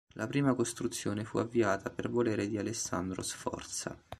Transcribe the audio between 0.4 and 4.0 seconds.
costruzione fu avviata per volere di Alessandro Sforza.